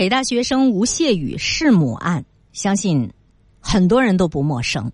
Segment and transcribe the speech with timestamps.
[0.00, 3.12] 北大学生吴谢宇弑母案，相信
[3.60, 4.92] 很多人都不陌生。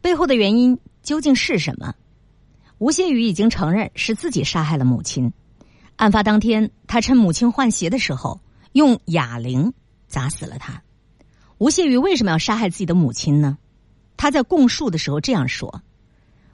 [0.00, 1.96] 背后的原因究竟是什么？
[2.78, 5.32] 吴谢宇已经承认是自己杀害了母亲。
[5.96, 8.40] 案发当天，他趁母亲换鞋的时候，
[8.70, 9.72] 用哑铃
[10.06, 10.84] 砸死了她。
[11.58, 13.58] 吴谢宇为什么要杀害自己的母亲呢？
[14.16, 15.82] 他在供述的时候这样说：“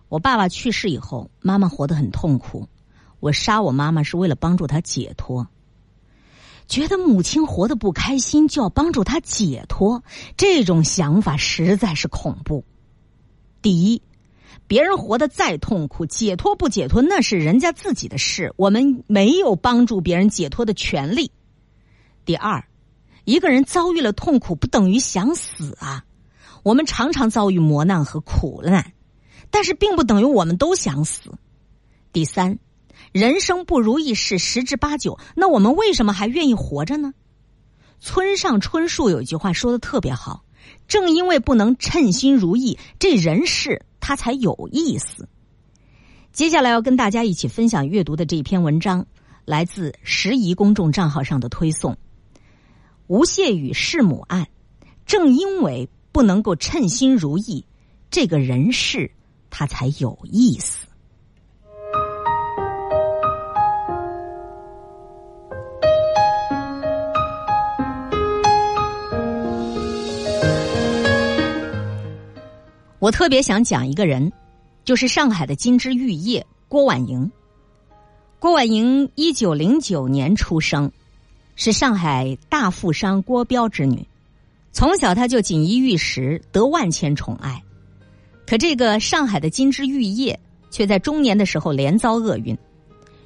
[0.09, 2.67] 我爸爸去世以后，妈妈活得很痛苦，
[3.21, 5.47] 我杀我妈妈是为了帮助她解脱。”
[6.69, 10.03] 觉得母亲活得不开心，就要帮助她解脱，
[10.37, 12.65] 这种想法实在是恐怖。
[13.63, 14.03] 第一，
[14.67, 21.31] 别人活得再痛苦，解脱不解脱那是人家自己的事，我们没有帮助别人解脱的权利。
[22.25, 22.65] 第二，
[23.25, 26.05] 一个人遭遇了痛苦，不等于想死啊。
[26.65, 28.93] 我们常常遭遇磨难和苦难，
[29.51, 31.33] 但是并不等于我们都想死。
[32.13, 32.59] 第三。
[33.13, 37.15] 人生不如意事十之八九，那我们为什么还愿意活着呢？
[38.01, 40.45] 村上春树有一句话说的特别好，
[40.87, 45.29] 正因为不能称心如意，这人世它才有意思。
[46.33, 49.07] 接下来要跟大家一起分享阅读的这一篇文章，
[49.47, 51.97] 来自时宜公众账号上的推送：
[53.07, 54.49] 吴谢宇弑母案，
[55.07, 57.65] 正因为不能够称心如意，
[58.11, 59.11] 这个人世
[59.49, 60.86] 它才有意思。
[72.99, 74.33] 我特别想讲一个人，
[74.85, 77.31] 就是上海的金枝玉叶郭婉莹。
[78.39, 80.91] 郭婉莹一九零九年出生，
[81.57, 84.07] 是上海大富商郭彪之女。
[84.73, 87.63] 从小她就锦衣玉食，得万千宠爱。
[88.47, 90.39] 可这个上海的金枝玉叶，
[90.71, 92.57] 却在中年的时候连遭厄运。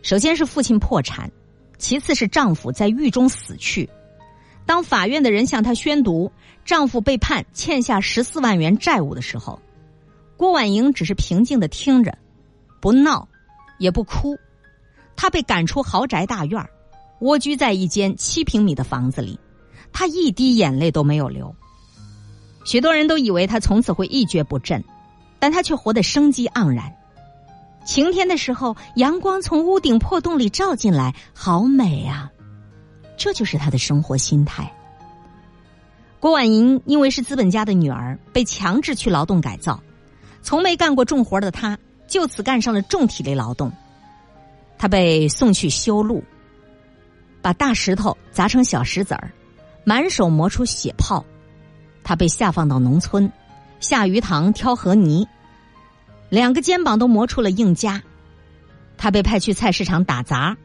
[0.03, 1.31] 首先是父亲破产，
[1.77, 3.89] 其次是丈夫在狱中死去。
[4.71, 6.31] 当法院的人向她宣读
[6.65, 9.61] 丈夫被判欠下十四万元债务的时候。
[10.37, 12.17] 郭婉莹只是平静的听着，
[12.81, 13.27] 不闹，
[13.81, 14.39] 也不哭。
[15.17, 16.65] 她被赶出豪宅大院
[17.19, 19.41] 蜗居在一间七平米的房子里，
[19.93, 21.53] 她一滴眼泪都没有流。
[22.65, 24.85] 许多人都以为她从此会一蹶不振，
[25.41, 26.95] 但她却活得生机盎然。
[27.85, 32.31] 晴天的时候，阳光从屋顶破洞里照进来，好美啊！
[33.21, 34.73] 这就是他的生活心态。
[36.19, 39.79] 郭婉莹因为是资本家的女儿，被强制去劳动改造。
[40.41, 41.79] 从没干过重活的他，
[42.09, 43.71] 就此干上了重体力劳动。
[44.79, 46.25] 他被送去修路，
[47.43, 49.31] 把大石头砸成小石子儿，
[49.85, 51.23] 满手磨出血泡。
[52.03, 53.31] 他被下放到农村，
[53.81, 55.29] 下鱼塘挑河泥，
[56.31, 58.01] 两个肩膀都磨出了硬痂。
[58.97, 60.57] 他被派去菜市场打杂，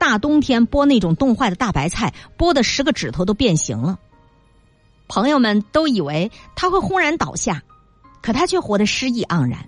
[0.00, 4.00] 大冬天剥那种冻坏的大白菜，剥的十个指头都变形了。
[5.06, 7.62] 朋友们都以为他会轰然倒下。
[8.22, 9.66] 可他却活得诗意盎然，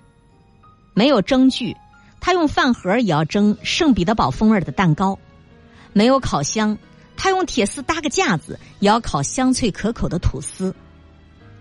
[0.92, 1.74] 没有蒸具，
[2.20, 5.18] 他用饭盒也要蒸圣彼得堡风味的蛋糕；
[5.94, 6.76] 没有烤箱，
[7.16, 10.70] 他用铁丝搭个架子也要烤香脆可口的吐司；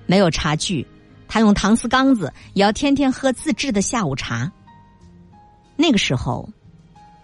[0.06, 0.86] 没有茶具，
[1.30, 4.52] 他用搪瓷缸子也要天天喝自制的下午茶。
[5.78, 6.50] 那个时候，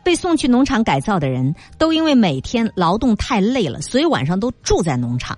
[0.08, 5.38] 被送去农场改造的人都因为每天劳动太累了，所以晚上都住在农场。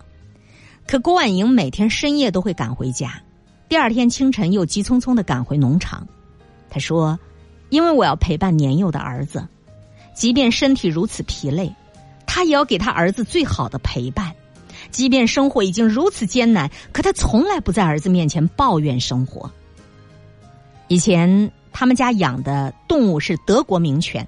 [0.85, 3.19] 可郭婉莹每天深夜都会赶回家。
[3.67, 6.07] 第二天清晨，又急匆匆的赶回农场。
[6.69, 7.19] 他说
[7.69, 9.47] ：“因为我要陪伴年幼的儿子，
[10.13, 11.73] 即便身体如此疲累，
[12.27, 14.35] 他也要给他儿子最好的陪伴。
[14.91, 19.51] 即便生活已经如此艰难，可他从来不在儿子面前抱怨生活。
[20.87, 24.27] 以前他们家养的动物是德国名犬，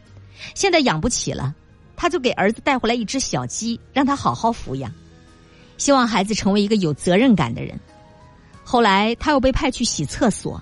[0.56, 1.54] 现在养不起了，
[1.96, 4.92] 他就给儿子带回来一只小鸡，让他好好抚养，
[5.78, 7.80] 希望孩子成为一个有责任感的人。”
[8.64, 10.62] 后来，他又被派去洗厕所，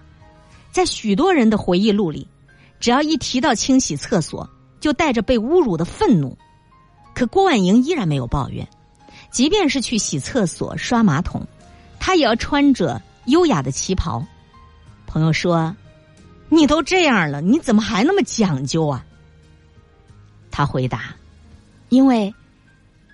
[0.72, 2.28] 在许多人的回忆录里，
[2.80, 6.38] 只要一提到清洗厕所，就带着被侮辱的愤怒。
[7.14, 8.68] 可郭婉莹依然没有抱怨，
[9.30, 11.46] 即便是去洗厕所、刷马桶，
[12.00, 14.26] 她也要穿着优雅的旗袍。
[15.06, 15.76] 朋友说
[16.50, 19.06] ：“你都这样了，你怎么还那么讲究啊？”
[20.52, 21.16] 他回答
[21.90, 22.34] ：“因为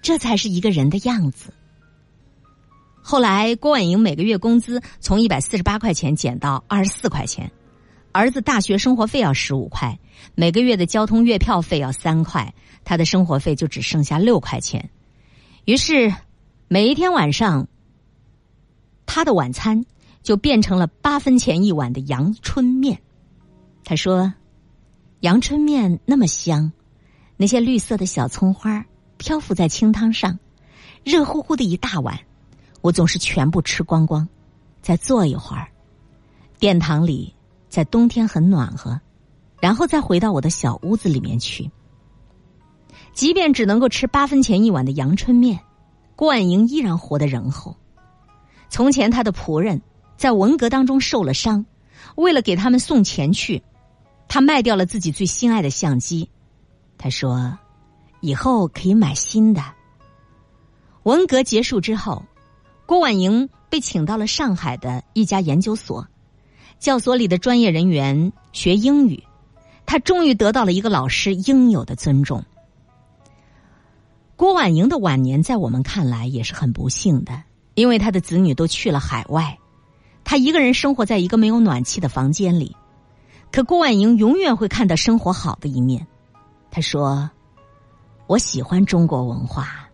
[0.01, 1.53] 这才是一个人的样子。”
[3.01, 7.51] 后来，郭婉莹每个月工资从一百四十八块钱减到二十四块钱，
[8.11, 9.99] 儿子大学生活费要十五块，
[10.33, 12.53] 每个月的交通月票费要三块，
[12.83, 14.89] 他的生活费就只剩下六块钱。
[15.65, 16.15] 于是，
[16.67, 17.67] 每一天晚上，
[19.05, 19.85] 他的晚餐
[20.23, 22.99] 就变成了八分钱一碗的阳春面。
[23.83, 24.33] 他说
[25.21, 26.71] ：“阳春面那么香，
[27.37, 28.85] 那些绿色的小葱花
[29.17, 30.37] 漂浮在清汤上。”
[31.05, 32.19] 热乎乎的一大碗，
[32.81, 34.27] 我总是全部吃光光，
[34.81, 35.67] 再坐一会儿。
[36.57, 37.31] 殿堂里
[37.69, 38.99] 在冬天很暖和，
[39.61, 41.69] 然后再回到我的小屋子里面去。
[43.13, 45.59] 即便只能够吃八分钱一碗的阳春面，
[46.15, 47.77] 郭婉莹依然活得仁厚。
[48.67, 49.79] 从前他的仆人
[50.17, 51.63] 在文革当中受了伤，
[52.15, 53.61] 为了给他们送钱去，
[54.27, 56.27] 他卖掉了自己最心爱的相机。
[56.97, 57.57] 他说
[58.21, 59.61] ：“以后可以买新的。”
[61.03, 62.23] 文革结束之后，
[62.85, 66.07] 郭婉莹被请到了上海的一家研究所，
[66.79, 69.23] 教所里的专业人员学英语，
[69.85, 72.43] 他终于得到了一个老师应有的尊重。
[74.35, 77.43] 郭婉莹的晚年在我们看来也是很不幸的，
[77.75, 79.57] 因为他的子女都去了海外，
[80.23, 82.75] 他一个人生活在一个没有暖气的房间里。
[83.51, 86.05] 可郭婉莹永远会看到生活好的一面。
[86.75, 87.29] 他说
[88.27, 89.89] ：“我喜欢中国文化，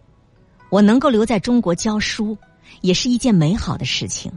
[0.71, 2.35] 我能够留在中国教书，
[2.81, 4.31] 也是一件美好的事情。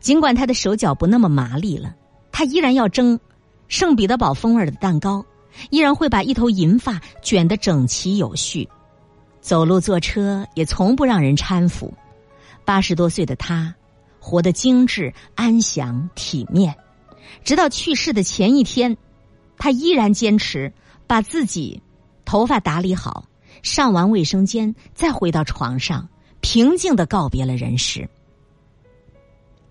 [0.00, 1.94] 尽管他的手脚不那么麻利了，
[2.32, 3.20] 他依然要蒸
[3.68, 5.24] 圣彼得堡风味的蛋糕。”
[5.70, 8.68] 依然会把一头银发卷得整齐有序，
[9.40, 11.94] 走路坐车也从不让人搀扶。
[12.64, 13.72] 八十多岁的他，
[14.18, 16.74] 活得精致、安详、体面。
[17.44, 18.96] 直到去世的前一天，
[19.56, 20.72] 他依然坚持
[21.06, 21.82] 把自己
[22.24, 23.24] 头发打理好，
[23.62, 26.08] 上完卫生间，再回到床上，
[26.40, 28.08] 平静的告别了人世。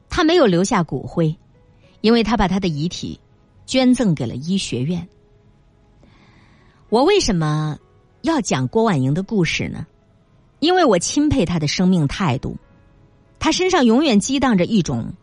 [0.09, 1.35] 他没有留下骨灰，
[2.01, 3.19] 因为他把他的遗体
[3.65, 5.07] 捐赠给了医学院。
[6.89, 7.77] 我为什么
[8.21, 9.85] 要讲郭婉莹的故事呢？
[10.59, 12.55] 因为我钦佩她的生命态度，
[13.37, 15.13] 她身上永远激荡着一种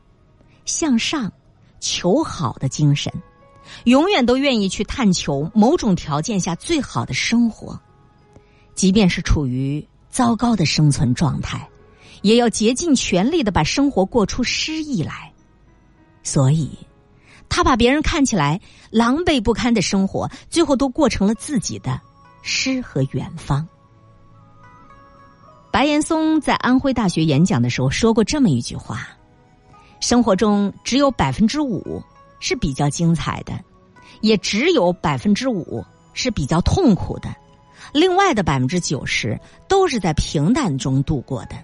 [0.67, 1.33] 向上、
[1.81, 3.11] 求好的精神，
[3.85, 7.81] 永远都愿意去探求某种条件下最好的生活，
[8.75, 11.69] 即便是处于糟糕的生存状态，
[12.23, 15.33] 也要竭尽全力的把生活过出诗意来。
[16.23, 16.71] 所以。
[17.55, 18.59] 他把别人看起来
[18.91, 22.01] 狼狈不堪的生活，最后都过成了自己的
[22.41, 23.69] 诗和远方。
[25.71, 29.07] 白岩松在安徽大学演讲的时候说过这么一句话
[30.01, 32.03] ：“生活中只有百分之五
[32.43, 33.59] 是比较精彩的，
[34.21, 37.35] 也只有百分之五是比较痛苦的，
[37.95, 41.57] 另外的百分之九十都是在平淡中度过的，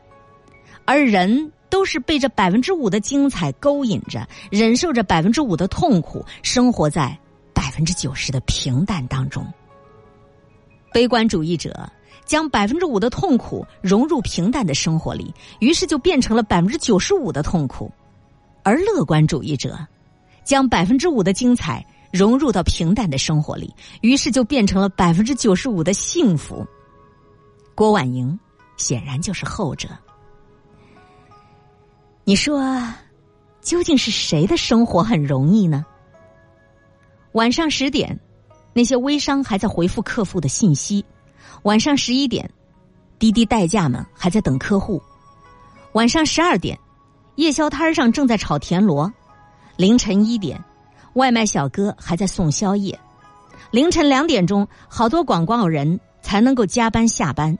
[0.87, 7.15] 而人。”都是被这百分之五的精彩勾引着，忍受着百分之五的痛苦，生活在
[7.53, 9.47] 百分之九十的平淡当中。
[10.91, 11.87] 悲观主义者
[12.25, 17.87] 将百分之五的痛苦融入平淡的生活里，于是就变成了百分之九十五的痛苦；
[18.63, 19.79] 而乐观主义者
[20.49, 26.67] 将百分之五的精彩融入到平淡的生活里，于是就变成了百分之九十五的幸福。
[27.75, 28.41] 郭婉莹
[28.79, 29.91] 显然就是后者。
[32.25, 32.83] 你说，
[33.61, 35.85] 究竟是谁的生活很容易呢？
[37.33, 38.19] 晚上十点，
[38.73, 41.05] 那些微商还在回复客户的信息；
[41.65, 42.50] 晚上十一点，
[43.19, 44.99] 滴滴代驾们还在等客户；
[45.93, 46.79] 晚上十二点，
[47.35, 49.12] 夜宵摊上正在炒田螺；
[49.79, 50.65] 凌晨一点，
[51.13, 52.99] 外卖小哥还在送宵夜；
[53.71, 57.55] 凌晨两点钟，好多广告人才能够加班下班；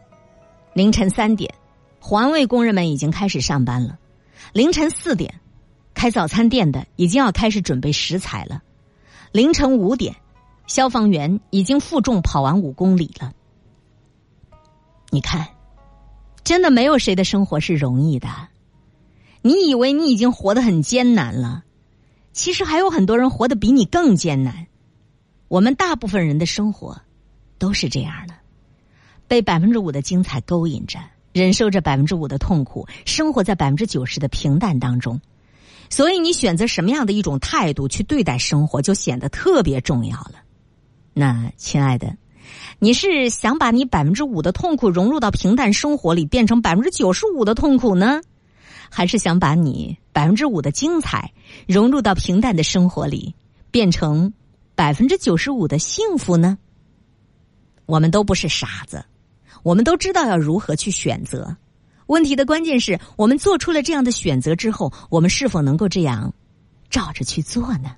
[0.75, 1.55] 凌晨三点，
[2.00, 3.97] 环卫工人们已经开始上班了。
[4.52, 5.38] 凌晨四点，
[5.95, 8.64] 开早餐店的已经要开始准备食材了。
[9.31, 10.16] 凌晨五点，
[10.66, 13.33] 消防员已经负重跑完五公里了。
[15.11, 15.47] 你看，
[16.42, 18.28] 真的没有谁的生活是容易的。
[19.40, 21.62] 你以为你已经活得很艰难了，
[22.38, 24.68] 其实还有很多人活得比你更艰难。
[25.49, 26.97] 我们大部分人的生活
[27.59, 28.35] 都是这样的，
[29.26, 31.00] 被百分之五的精彩勾引着。
[31.33, 35.21] 忍受着百分之五的痛苦，生活在百分之九十的平淡当中，
[35.90, 40.35] 所以你选择什么样的一种态度去对待生活，就显得特别重要了。
[41.14, 42.16] 那亲爱的，
[42.78, 48.21] 你是想把你百分之五的痛苦融入到平淡生活里，变成百分之九十五的痛苦呢，
[48.90, 51.32] 还是想把你百分之五的精彩
[51.68, 53.37] 融入到平淡的生活里，
[53.70, 54.32] 变成
[54.75, 56.58] 百分之九十五的幸福呢？
[57.87, 59.04] 我们都不是傻子。
[59.62, 61.56] 我们都知道要如何去选择，
[62.06, 66.34] 问题的关键是我们做出了这样的选择之后，我们是否能够这样
[66.90, 67.94] 照着去做呢？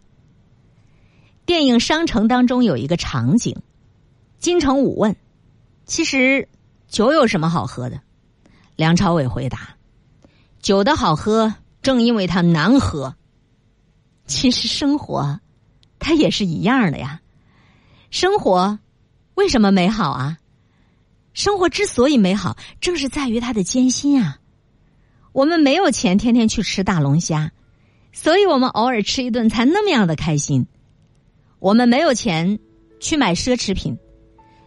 [1.46, 3.56] 电影《商城》当中有一个场景，
[4.38, 5.16] 金城武问
[5.86, 6.50] ：“其实
[6.86, 7.98] 酒有什么好喝的？”
[8.76, 9.70] 梁朝伟回答
[10.60, 13.14] ：“酒的好喝，正因为它难喝。”
[14.26, 15.40] 其实生活，
[15.99, 17.20] 它也是一样的呀。
[18.10, 18.78] 生活
[19.34, 20.38] 为什么美好啊？
[21.32, 24.38] 生活之所以美好，正是在于它的艰辛啊。
[25.32, 27.52] 我们没有钱天天去吃大龙虾，
[28.12, 30.66] 所以我们偶尔吃一顿才那么样的开心。
[31.60, 32.58] 我们没有钱
[33.00, 33.96] 去买奢侈品，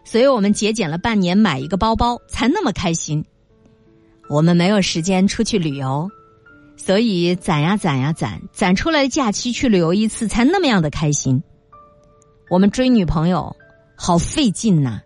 [0.04, 3.24] 所以我们节俭了半年买一个包包才那么开心。
[4.28, 6.10] 我们没有时间出去旅游，
[6.76, 11.42] 所以攒呀攒呀攒，攒出来的假期去旅游一次才那么样的开心。
[12.50, 13.56] 我们追女朋友
[13.96, 15.00] 好费劲呐，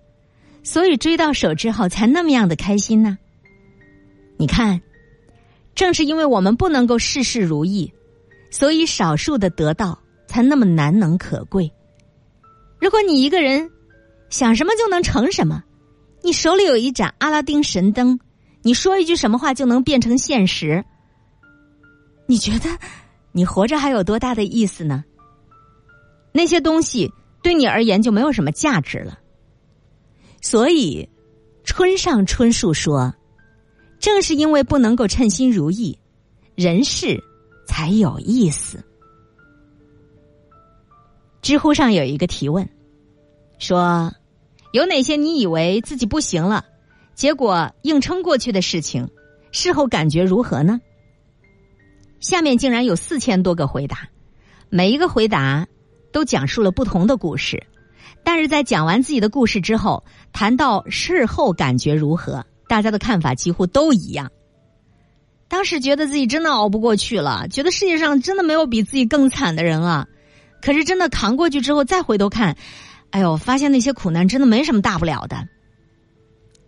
[0.62, 3.18] 所以追到手之后才那么样的开心呢。
[4.36, 4.80] 你看。
[5.74, 7.92] 正是因为我们不能够事事如意，
[8.50, 9.96] 所以少数的得到
[10.26, 11.72] 才那么难能可贵。
[12.80, 13.70] 如果你一个人
[14.28, 15.62] 想什么就能成什么，
[16.20, 18.18] 你手里有一盏阿拉丁神灯，
[18.62, 20.84] 你说一句什么话就能变成现实，
[22.28, 22.68] 你觉得
[23.32, 25.02] 你活着还有多大的意思呢？
[26.30, 27.10] 那些东西
[27.42, 29.18] 对你而言就没有什么价值了。
[30.40, 31.08] 所以，
[31.64, 33.12] 村上春树说。
[34.00, 35.98] 正是因为不能够称心如意，
[36.54, 37.20] 人事
[37.66, 38.80] 才有意思。
[41.42, 42.68] 知乎上有一个提问，
[43.58, 44.14] 说
[44.72, 46.64] 有哪些你以为自己不行了，
[47.16, 49.10] 结果硬撑过去的事情，
[49.50, 50.80] 事后感觉如何呢？
[52.20, 54.08] 下面竟然有四千多个回答，
[54.70, 55.66] 每一个回答
[56.12, 57.66] 都讲述了不同的故事，
[58.24, 62.44] 但是在讲完自己的故事之后，谈到事后感觉如何？
[62.68, 64.30] 大家的看法几乎都一样。
[65.48, 70.06] 当时觉得自己真的熬不过去了，觉得世界上真的没有比自己更惨的人了。
[70.60, 72.56] 可是真的扛过去之后，再回头看，
[73.10, 75.48] 哎呦，发现那些苦难真的没什么大不了的。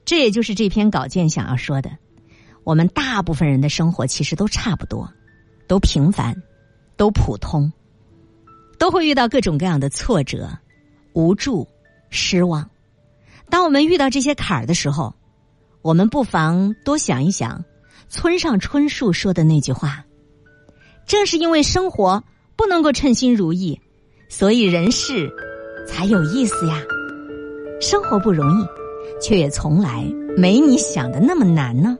[0.07, 1.91] 这也就是这篇稿件想要说的：
[2.65, 5.13] 我们大部分人的生活其实都差不多，
[5.71, 6.35] 都平凡，
[6.97, 7.73] 都普通，
[8.77, 10.51] 都会遇到各种各样的挫折、
[11.13, 11.65] 无助、
[12.09, 12.69] 失望。
[13.49, 15.15] 当我们遇到这些坎儿的时候，
[15.81, 17.65] 我们不妨多想一想，
[18.09, 20.05] 村上春树说的那句话
[21.07, 22.25] ：“正是因为生活
[22.57, 23.81] 不能够称心如意，
[24.29, 25.33] 所以人事
[25.87, 26.83] 才有意思呀。
[27.81, 28.67] 生活不容易，
[29.23, 30.03] 却也从来
[30.37, 31.97] 没你想的那么难呢。”